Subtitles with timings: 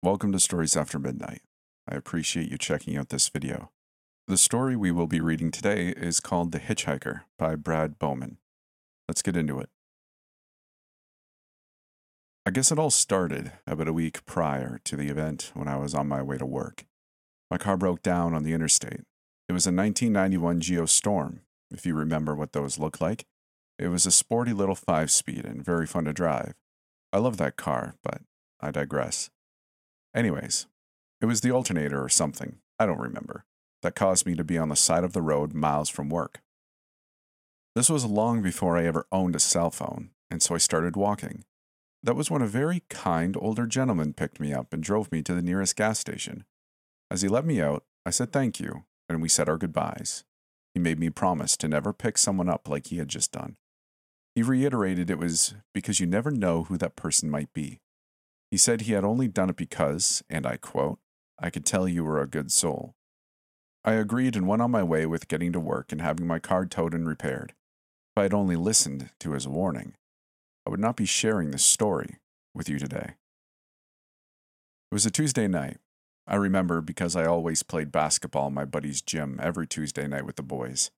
[0.00, 1.42] Welcome to Stories After Midnight.
[1.90, 3.72] I appreciate you checking out this video.
[4.28, 8.38] The story we will be reading today is called The Hitchhiker by Brad Bowman.
[9.08, 9.70] Let's get into it.
[12.46, 15.94] I guess it all started about a week prior to the event when I was
[15.94, 16.84] on my way to work.
[17.50, 19.00] My car broke down on the interstate.
[19.48, 21.40] It was a 1991 Geo Storm,
[21.72, 23.26] if you remember what those look like.
[23.80, 26.54] It was a sporty little five speed and very fun to drive.
[27.12, 28.20] I love that car, but
[28.60, 29.30] I digress.
[30.18, 30.66] Anyways,
[31.20, 33.44] it was the alternator or something, I don't remember,
[33.82, 36.40] that caused me to be on the side of the road miles from work.
[37.76, 41.44] This was long before I ever owned a cell phone, and so I started walking.
[42.02, 45.36] That was when a very kind older gentleman picked me up and drove me to
[45.36, 46.44] the nearest gas station.
[47.12, 50.24] As he let me out, I said thank you, and we said our goodbyes.
[50.74, 53.56] He made me promise to never pick someone up like he had just done.
[54.34, 57.78] He reiterated it was because you never know who that person might be.
[58.50, 60.98] He said he had only done it because, and I quote,
[61.38, 62.94] I could tell you were a good soul.
[63.84, 66.66] I agreed and went on my way with getting to work and having my car
[66.66, 67.54] towed and repaired.
[68.14, 69.94] If I had only listened to his warning,
[70.66, 72.16] I would not be sharing this story
[72.54, 73.14] with you today.
[74.90, 75.78] It was a Tuesday night.
[76.26, 80.36] I remember because I always played basketball in my buddy's gym every Tuesday night with
[80.36, 80.90] the boys.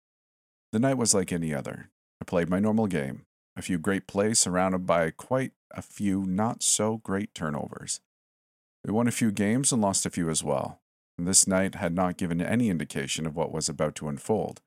[0.72, 1.90] The night was like any other.
[2.20, 3.26] I played my normal game,
[3.60, 8.00] a few great plays surrounded by quite a few not so great turnovers.
[8.86, 10.80] We won a few games and lost a few as well.
[11.18, 14.62] This night had not given any indication of what was about to unfold,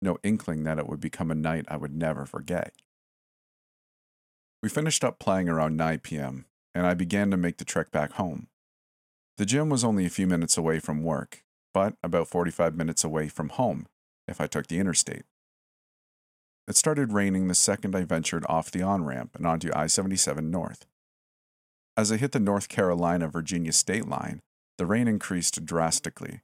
[0.00, 2.72] no inkling that it would become a night I would never forget.
[4.62, 8.12] We finished up playing around 9 p.m., and I began to make the trek back
[8.12, 8.48] home.
[9.36, 13.28] The gym was only a few minutes away from work, but about 45 minutes away
[13.28, 13.86] from home
[14.26, 15.24] if I took the interstate.
[16.68, 20.50] It started raining the second I ventured off the on ramp and onto I 77
[20.50, 20.84] North.
[21.96, 24.42] As I hit the North Carolina Virginia state line,
[24.76, 26.42] the rain increased drastically.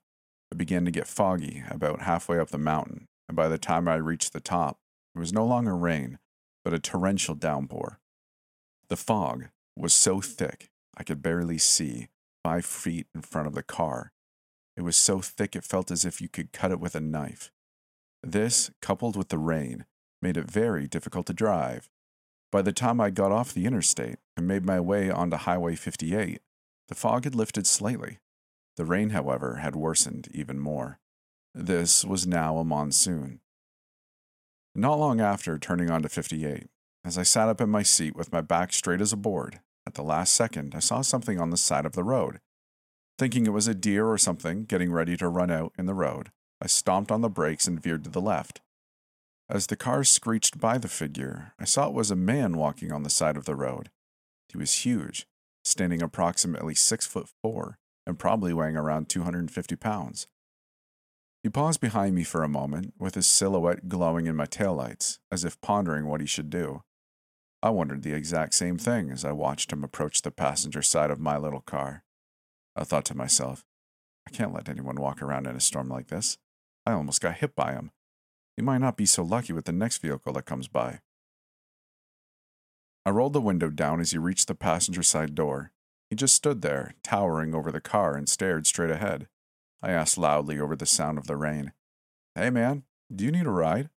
[0.50, 3.96] It began to get foggy about halfway up the mountain, and by the time I
[3.96, 4.78] reached the top,
[5.14, 6.18] it was no longer rain,
[6.64, 8.00] but a torrential downpour.
[8.88, 12.08] The fog was so thick I could barely see
[12.42, 14.10] five feet in front of the car.
[14.74, 17.50] It was so thick it felt as if you could cut it with a knife.
[18.22, 19.84] This, coupled with the rain,
[20.24, 21.90] made it very difficult to drive.
[22.50, 26.40] By the time I got off the interstate and made my way onto Highway 58,
[26.88, 28.20] the fog had lifted slightly.
[28.76, 30.98] The rain, however, had worsened even more.
[31.54, 33.40] This was now a monsoon.
[34.74, 36.68] Not long after turning onto 58,
[37.04, 39.92] as I sat up in my seat with my back straight as a board, at
[39.92, 42.40] the last second I saw something on the side of the road.
[43.18, 46.30] Thinking it was a deer or something getting ready to run out in the road,
[46.62, 48.62] I stomped on the brakes and veered to the left.
[49.48, 53.02] As the car screeched by the figure, I saw it was a man walking on
[53.02, 53.90] the side of the road.
[54.48, 55.26] He was huge,
[55.64, 60.28] standing approximately six foot four and probably weighing around 250 pounds.
[61.42, 65.44] He paused behind me for a moment, with his silhouette glowing in my taillights, as
[65.44, 66.82] if pondering what he should do.
[67.62, 71.20] I wondered the exact same thing as I watched him approach the passenger side of
[71.20, 72.04] my little car.
[72.74, 73.62] I thought to myself,
[74.26, 76.38] I can't let anyone walk around in a storm like this.
[76.86, 77.90] I almost got hit by him.
[78.56, 81.00] He might not be so lucky with the next vehicle that comes by.
[83.06, 85.72] I rolled the window down as he reached the passenger side door.
[86.08, 89.28] He just stood there, towering over the car, and stared straight ahead.
[89.82, 91.72] I asked loudly over the sound of the rain,
[92.34, 93.90] Hey man, do you need a ride?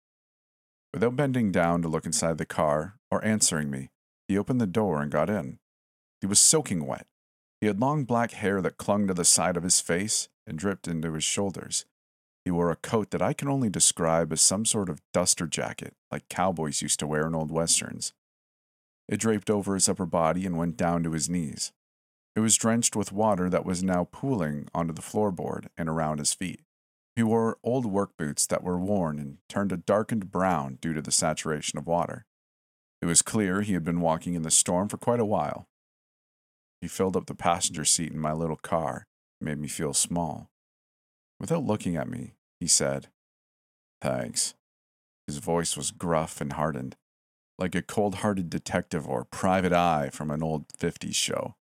[0.94, 3.92] Without bending down to look inside the car or answering me,
[4.28, 5.60] he opened the door and got in.
[6.20, 7.08] He was soaking wet.
[7.62, 10.88] He had long black hair that clung to the side of his face and dripped
[10.88, 11.86] into his shoulders.
[12.48, 15.96] He wore a coat that I can only describe as some sort of duster jacket,
[16.10, 18.14] like cowboys used to wear in old westerns.
[19.10, 21.74] It draped over his upper body and went down to his knees.
[22.38, 26.34] It was drenched with water that was now pooling onto the floorboard and around his
[26.34, 26.62] feet.
[27.18, 31.02] He wore old work boots that were worn and turned a darkened brown due to
[31.02, 32.26] the saturation of water.
[33.02, 35.68] It was clear he had been walking in the storm for quite a while.
[36.80, 39.06] He filled up the passenger seat in my little car
[39.42, 40.50] made me feel small.
[41.42, 43.08] Without looking at me, he said,
[44.02, 44.54] Thanks.
[45.26, 46.96] His voice was gruff and hardened,
[47.58, 51.56] like a cold hearted detective or private eye from an old 50s show.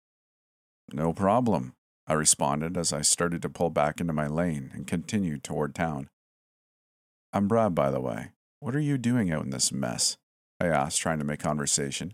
[0.91, 1.73] No problem,
[2.05, 6.09] I responded as I started to pull back into my lane and continued toward town.
[7.31, 8.31] I'm Brad, by the way.
[8.59, 10.17] What are you doing out in this mess?
[10.59, 12.13] I asked, trying to make conversation.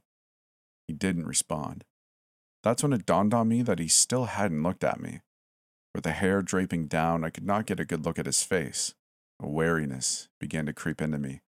[0.87, 1.83] He didn't respond.
[2.63, 5.21] That's when it dawned on me that he still hadn't looked at me.
[5.99, 8.95] With the hair draping down, I could not get a good look at his face.
[9.37, 11.41] A wariness began to creep into me,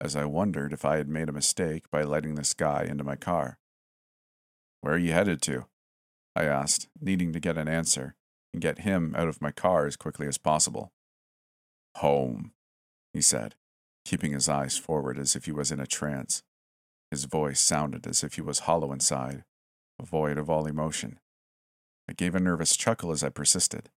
[0.00, 3.16] as I wondered if I had made a mistake by letting this guy into my
[3.16, 3.58] car.
[4.80, 5.66] Where are you headed to?
[6.34, 8.14] I asked, needing to get an answer
[8.54, 10.92] and get him out of my car as quickly as possible.
[11.98, 12.52] Home,
[13.12, 13.54] he said,
[14.06, 16.42] keeping his eyes forward as if he was in a trance.
[17.10, 19.44] His voice sounded as if he was hollow inside,
[20.02, 21.20] void of all emotion.
[22.10, 23.88] I gave a nervous chuckle as I persisted.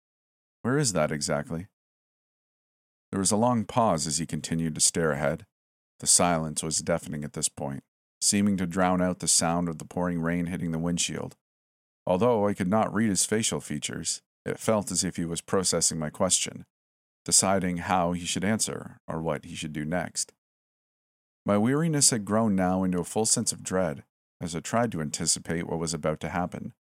[0.62, 1.65] Where is that exactly?
[3.12, 5.48] There was a long pause as he continued to stare ahead.
[6.00, 7.83] The silence was deafening at this point,
[8.21, 11.36] seeming to drown out the sound of the pouring rain hitting the windshield.
[12.06, 15.98] Although I could not read his facial features, it felt as if he was processing
[15.98, 16.65] my question,
[17.25, 20.33] deciding how he should answer or what he should do next.
[21.48, 24.04] My weariness had grown now into a full sense of dread
[24.39, 26.74] as I tried to anticipate what was about to happen.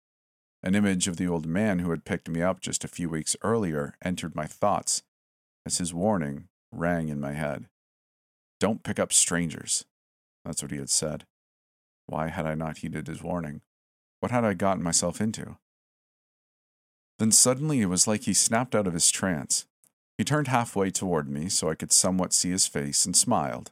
[0.63, 3.35] An image of the old man who had picked me up just a few weeks
[3.41, 5.03] earlier entered my thoughts
[5.65, 7.67] as his warning rang in my head.
[8.61, 9.83] Don't pick up strangers.
[10.45, 11.25] That's what he had said.
[12.07, 13.61] Why had I not heeded his warning?
[14.21, 15.57] What had I gotten myself into?
[17.19, 19.65] Then suddenly it was like he snapped out of his trance.
[20.17, 23.71] He turned halfway toward me so I could somewhat see his face and smiled.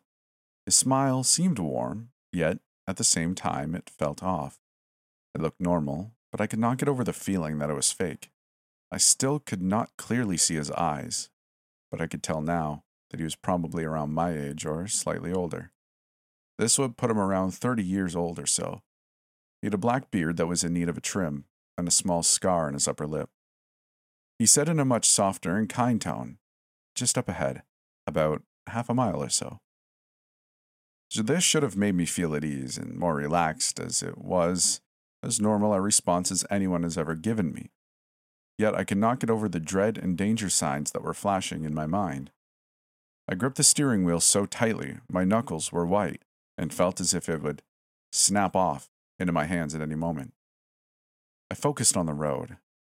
[0.65, 4.59] His smile seemed warm, yet at the same time it felt off.
[5.33, 8.31] It looked normal, but I could not get over the feeling that it was fake.
[8.91, 11.29] I still could not clearly see his eyes,
[11.89, 15.71] but I could tell now that he was probably around my age or slightly older.
[16.57, 18.81] This would put him around 30 years old or so.
[19.61, 21.45] He had a black beard that was in need of a trim
[21.77, 23.29] and a small scar on his upper lip.
[24.39, 26.37] He said in a much softer and kind tone,
[26.95, 27.63] just up ahead,
[28.07, 29.59] about half a mile or so.
[31.09, 34.81] So this should have made me feel at ease and more relaxed, as it was
[35.23, 37.69] as normal a response as anyone has ever given me.
[38.57, 41.73] Yet I could not get over the dread and danger signs that were flashing in
[41.73, 42.31] my mind.
[43.27, 46.23] I gripped the steering wheel so tightly my knuckles were white
[46.57, 47.61] and felt as if it would
[48.11, 48.89] snap off
[49.19, 50.33] into my hands at any moment.
[51.49, 52.57] I focused on the road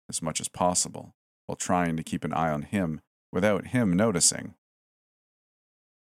[0.09, 1.15] as much as possible
[1.45, 4.55] while trying to keep an eye on him without him noticing.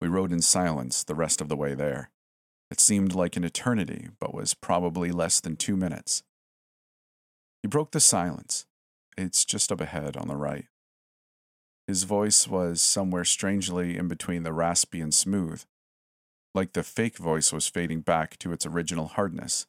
[0.01, 2.11] We rode in silence the rest of the way there.
[2.71, 6.23] It seemed like an eternity, but was probably less than two minutes.
[7.63, 8.67] He broke the silence.
[9.17, 10.67] It's just up ahead on the right.
[11.87, 15.63] His voice was somewhere strangely in between the raspy and smooth,
[16.55, 19.67] like the fake voice was fading back to its original hardness.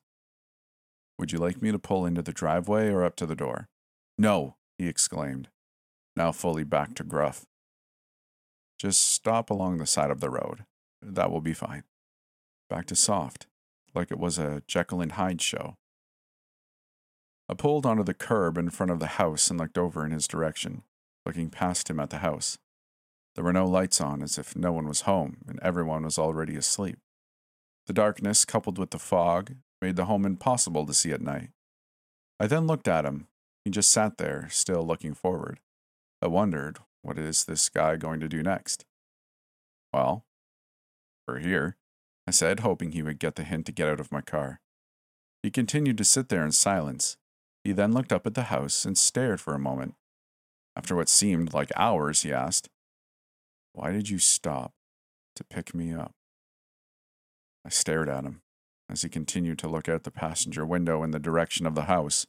[1.19, 3.69] Would you like me to pull into the driveway or up to the door?
[4.17, 5.49] No, he exclaimed
[6.17, 7.45] now fully back to gruff.
[8.77, 10.65] Just stop along the side of the road.
[11.01, 11.83] That will be fine.
[12.69, 13.47] Back to soft,
[13.95, 15.77] like it was a Jekyll and Hyde show.
[17.49, 20.27] I pulled onto the curb in front of the house and looked over in his
[20.27, 20.83] direction,
[21.25, 22.57] looking past him at the house.
[23.35, 26.55] There were no lights on, as if no one was home and everyone was already
[26.55, 26.97] asleep.
[27.85, 31.51] The darkness, coupled with the fog, made the home impossible to see at night.
[32.39, 33.27] I then looked at him.
[33.63, 35.59] He just sat there, still looking forward.
[36.21, 38.85] I wondered, what is this guy going to do next?
[39.93, 40.25] Well,
[41.27, 41.77] we're here,
[42.27, 44.59] I said, hoping he would get the hint to get out of my car.
[45.41, 47.15] He continued to sit there in silence.
[47.63, 49.95] He then looked up at the house and stared for a moment.
[50.75, 52.69] After what seemed like hours, he asked,
[53.73, 54.73] Why did you stop
[55.35, 56.11] to pick me up?
[57.65, 58.41] I stared at him
[58.89, 62.25] as he continued to look out the passenger window in the direction of the house.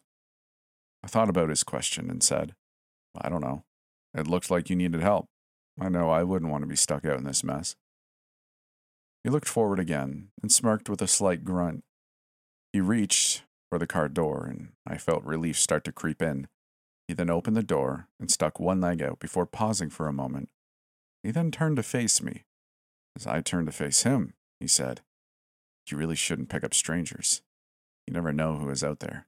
[1.02, 2.54] I thought about his question and said,
[3.16, 3.64] I don't know.
[4.14, 5.26] It looked like you needed help.
[5.80, 7.76] I know I wouldn't want to be stuck out in this mess.
[9.24, 11.84] He looked forward again and smirked with a slight grunt.
[12.72, 16.48] He reached for the car door, and I felt relief start to creep in.
[17.06, 20.50] He then opened the door and stuck one leg out before pausing for a moment.
[21.22, 22.44] He then turned to face me.
[23.16, 25.00] As I turned to face him, he said,
[25.88, 27.42] You really shouldn't pick up strangers.
[28.06, 29.26] You never know who is out there.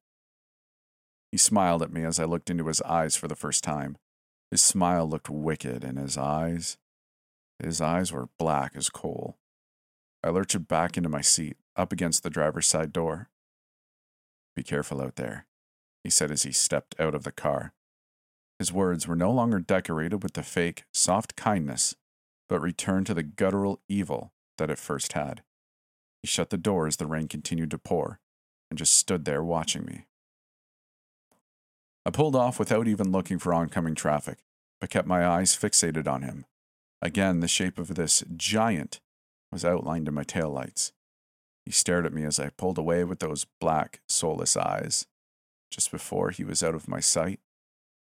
[1.33, 3.97] He smiled at me as I looked into his eyes for the first time.
[4.51, 6.77] His smile looked wicked, and his eyes,
[7.59, 9.37] his eyes were black as coal.
[10.23, 13.29] I lurched back into my seat, up against the driver's side door.
[14.55, 15.47] Be careful out there,
[16.05, 17.73] he said as he stepped out of the car.
[18.59, 21.95] His words were no longer decorated with the fake, soft kindness,
[22.49, 25.43] but returned to the guttural evil that it first had.
[26.23, 28.21] He shut the door as the rain continued to pour,
[28.71, 30.07] and just stood there watching me.
[32.05, 34.39] I pulled off without even looking for oncoming traffic,
[34.81, 36.45] but kept my eyes fixated on him.
[37.01, 39.01] Again, the shape of this giant
[39.53, 40.93] was outlined in my taillights.
[41.67, 45.07] He stared at me as I pulled away with those black, soulless eyes.
[45.71, 47.41] Just before he was out of my sight,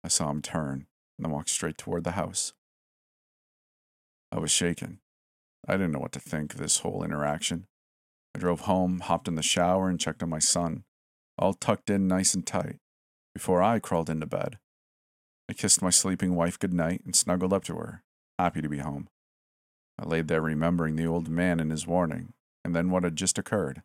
[0.02, 0.86] I saw him turn
[1.18, 2.52] and walk straight toward the house.
[4.32, 5.00] I was shaken.
[5.68, 7.66] I didn't know what to think of this whole interaction.
[8.34, 10.84] I drove home, hopped in the shower, and checked on my son,
[11.38, 12.80] all tucked in nice and tight.
[13.34, 14.58] before I crawled into bed.
[15.48, 18.02] I kissed my sleeping wife good night and snuggled up to her,
[18.38, 19.08] happy to be home.
[19.98, 22.32] I laid there remembering the old man and his warning,
[22.64, 23.82] and then what had just occurred,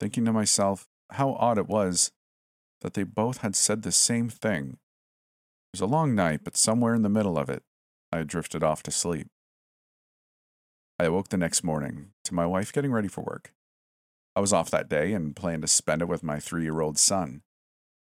[0.00, 2.12] thinking to myself how odd it was
[2.80, 4.78] that they both had said the same thing.
[5.72, 7.62] It was a long night, but somewhere in the middle of it,
[8.12, 9.28] I drifted off to sleep.
[10.98, 13.52] I awoke the next morning to my wife getting ready for work.
[14.34, 16.98] I was off that day and planned to spend it with my three year old
[16.98, 17.42] son.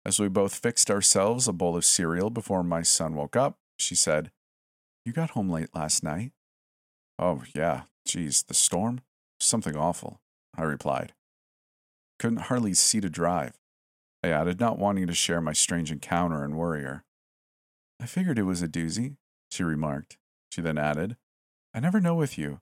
[0.05, 3.95] As we both fixed ourselves a bowl of cereal before my son woke up, she
[3.95, 4.31] said,
[5.05, 6.31] You got home late last night.
[7.23, 8.99] Oh, yeah, geez, the storm?
[9.39, 10.19] Something awful,
[10.57, 11.13] I replied.
[12.19, 13.53] Couldn't hardly see to drive.
[14.21, 17.05] I added, not wanting to share my strange encounter and worry her.
[17.97, 19.15] I figured it was a doozy,
[19.49, 20.17] she remarked.
[20.51, 21.15] She then added,
[21.73, 22.59] I never know with you.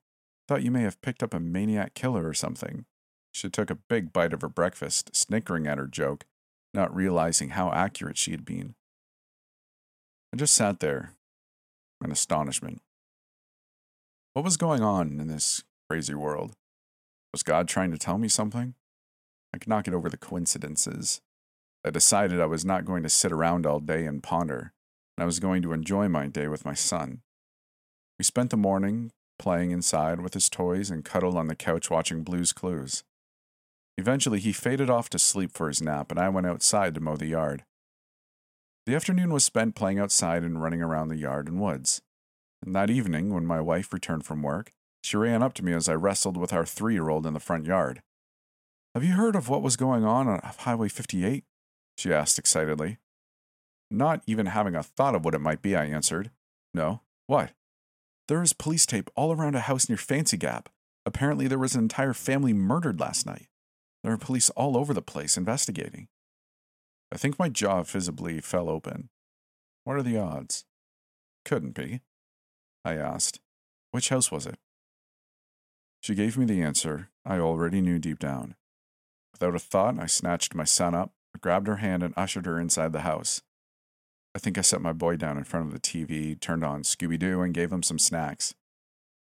[0.47, 2.85] Thought you may have picked up a maniac killer or something.
[3.31, 6.25] She took a big bite of her breakfast, snickering at her joke,
[6.71, 8.75] not realizing how accurate she had been.
[10.31, 11.13] I just sat there
[12.03, 12.83] in astonishment.
[14.33, 16.53] What was going on in this crazy world?
[17.33, 18.75] Was God trying to tell me something?
[19.53, 21.19] I could not get over the coincidences.
[21.85, 24.71] I decided I was not going to sit around all day and ponder,
[25.17, 27.19] and I was going to enjoy my day with my son.
[28.17, 32.23] We spent the morning playing inside with his toys and cuddled on the couch watching
[32.23, 33.03] Blue's Clues.
[33.97, 37.17] Eventually, he faded off to sleep for his nap, and I went outside to mow
[37.17, 37.65] the yard.
[38.85, 42.01] The afternoon was spent playing outside and running around the yard and woods.
[42.63, 44.71] And that evening, when my wife returned from work,
[45.03, 47.39] she ran up to me as I wrestled with our three year old in the
[47.39, 48.01] front yard.
[48.93, 51.43] Have you heard of what was going on on Highway 58?
[51.97, 52.97] She asked excitedly.
[53.89, 56.31] Not even having a thought of what it might be, I answered.
[56.73, 57.01] No.
[57.27, 57.51] What?
[58.27, 60.69] There is police tape all around a house near Fancy Gap.
[61.05, 63.47] Apparently, there was an entire family murdered last night.
[64.03, 66.07] There are police all over the place investigating.
[67.11, 69.09] I think my jaw visibly fell open.
[69.83, 70.65] What are the odds?
[71.43, 72.01] Couldn't be.
[72.83, 73.39] I asked.
[73.91, 74.57] Which house was it?
[76.01, 78.55] She gave me the answer I already knew deep down.
[79.31, 82.93] Without a thought, I snatched my son up, grabbed her hand, and ushered her inside
[82.93, 83.41] the house.
[84.33, 87.19] I think I set my boy down in front of the TV, turned on Scooby
[87.19, 88.55] Doo, and gave him some snacks.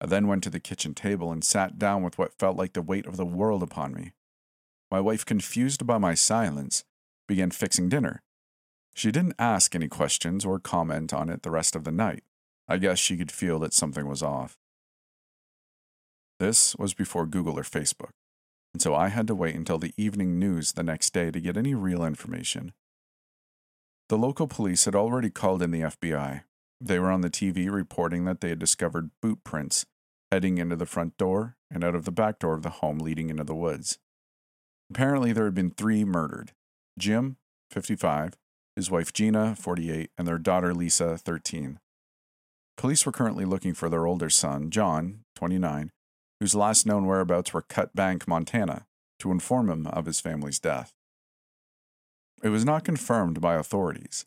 [0.00, 2.82] I then went to the kitchen table and sat down with what felt like the
[2.82, 4.12] weight of the world upon me.
[4.90, 6.84] My wife, confused by my silence,
[7.26, 8.22] began fixing dinner.
[8.94, 12.24] She didn't ask any questions or comment on it the rest of the night.
[12.68, 14.56] I guess she could feel that something was off.
[16.38, 18.10] This was before Google or Facebook,
[18.74, 21.56] and so I had to wait until the evening news the next day to get
[21.56, 22.72] any real information.
[24.08, 26.42] The local police had already called in the FBI.
[26.80, 29.86] They were on the TV reporting that they had discovered boot prints
[30.30, 33.30] heading into the front door and out of the back door of the home leading
[33.30, 33.98] into the woods.
[34.90, 36.52] Apparently, there had been three murdered
[36.98, 37.36] Jim,
[37.70, 38.34] 55,
[38.74, 41.78] his wife Gina, 48, and their daughter Lisa, 13.
[42.76, 45.90] Police were currently looking for their older son, John, 29,
[46.40, 48.86] whose last known whereabouts were Cut Bank, Montana,
[49.18, 50.92] to inform him of his family's death.
[52.42, 54.26] It was not confirmed by authorities,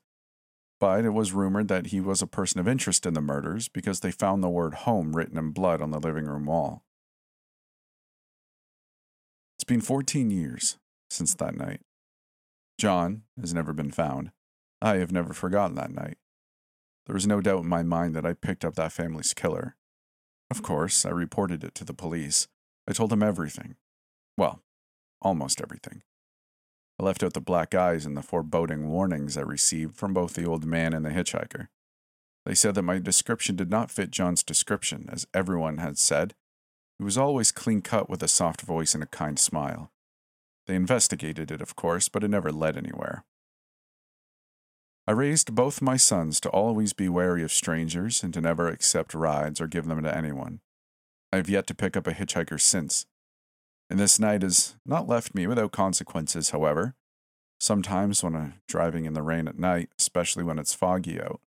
[0.79, 4.00] but it was rumored that he was a person of interest in the murders because
[4.00, 6.84] they found the word home written in blood on the living room wall.
[9.58, 10.77] It's been 14 years
[11.12, 11.82] since that night.
[12.79, 14.32] John has never been found.
[14.82, 16.18] I have never forgotten that night.
[17.10, 19.75] There was no doubt in my mind that I picked up that family's killer.
[20.51, 22.48] Of course, I reported it to the police.
[22.88, 23.78] I told them everything.
[24.38, 24.62] Well,
[25.20, 26.04] almost everything.
[27.00, 30.46] I left out the black eyes and the foreboding warnings I received from both the
[30.46, 31.70] old man and the hitchhiker.
[32.46, 36.36] They said that my description did not fit John's description, as everyone had said.
[37.00, 39.92] He was always clean cut with a soft voice and a kind smile.
[40.68, 43.25] They investigated it, of course, but it never led anywhere.
[45.10, 49.16] I raised both my sons to always be wary of strangers and to never accept
[49.16, 50.60] rides or give them to anyone.
[51.34, 53.08] I have yet to pick up a hitchhiker since.
[53.89, 56.94] And this night has not left me without consequences, however.
[57.60, 61.42] Sometimes when I'm driving in the rain at night, especially when it's foggy out,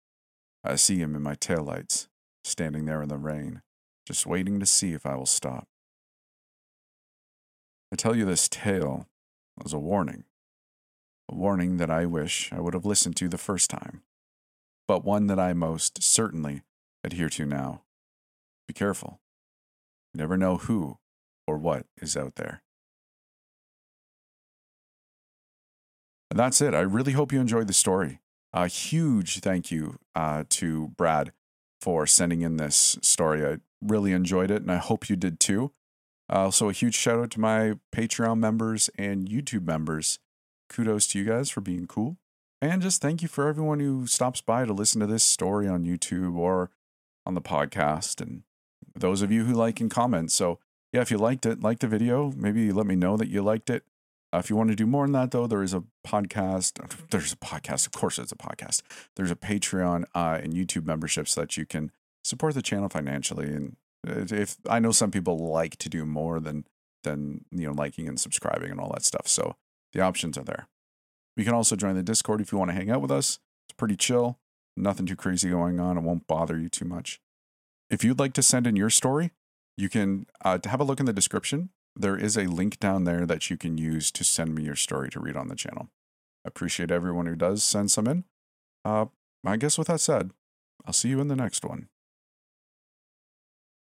[0.64, 2.08] I see him in my taillights,
[2.42, 3.60] standing there in the rain,
[4.06, 5.68] just waiting to see if I will stop.
[7.92, 9.06] I tell you this tale
[9.62, 10.24] as a warning
[11.34, 14.02] warning that I wish I would have listened to the first time,
[14.88, 16.62] but one that I most certainly
[17.04, 17.82] adhere to now.
[18.66, 19.20] Be careful.
[20.12, 20.98] You never know who
[21.46, 22.62] or what is out there.
[26.30, 26.74] And that's it.
[26.74, 28.20] I really hope you enjoyed the story.
[28.52, 31.32] A huge thank you uh, to Brad
[31.80, 33.44] for sending in this story.
[33.44, 35.72] I really enjoyed it, and I hope you did too.
[36.32, 40.18] Uh, also, a huge shout out to my Patreon members and YouTube members
[40.70, 42.16] kudos to you guys for being cool.
[42.62, 45.84] And just thank you for everyone who stops by to listen to this story on
[45.84, 46.70] YouTube or
[47.26, 48.20] on the podcast.
[48.20, 48.42] And
[48.94, 50.30] those of you who like and comment.
[50.30, 50.58] So,
[50.92, 53.70] yeah, if you liked it, like the video, maybe let me know that you liked
[53.70, 53.84] it.
[54.32, 56.78] Uh, if you want to do more than that, though, there is a podcast.
[57.10, 57.86] There's a podcast.
[57.86, 58.82] Of course, it's a podcast.
[59.16, 61.90] There's a Patreon uh, and YouTube memberships that you can
[62.22, 63.46] support the channel financially.
[63.46, 66.66] And if I know some people like to do more than
[67.02, 69.56] than you know liking and subscribing and all that stuff, so
[69.92, 70.68] the options are there.
[71.36, 73.38] You can also join the Discord if you want to hang out with us.
[73.68, 74.38] It's pretty chill.
[74.76, 75.96] Nothing too crazy going on.
[75.96, 77.20] It won't bother you too much.
[77.90, 79.32] If you'd like to send in your story,
[79.76, 81.70] you can uh, have a look in the description.
[81.96, 85.10] There is a link down there that you can use to send me your story
[85.10, 85.88] to read on the channel.
[86.44, 88.24] I appreciate everyone who does send some in.
[88.84, 89.06] Uh,
[89.44, 90.30] I guess with that said,
[90.86, 91.88] I'll see you in the next one.